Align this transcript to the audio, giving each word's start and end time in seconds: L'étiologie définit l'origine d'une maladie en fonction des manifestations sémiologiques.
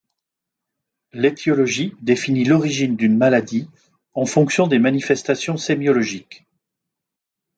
L'étiologie 1.13 1.93
définit 2.01 2.43
l'origine 2.43 2.95
d'une 2.95 3.17
maladie 3.19 3.69
en 4.15 4.25
fonction 4.25 4.65
des 4.65 4.79
manifestations 4.79 5.57
sémiologiques. 5.57 6.43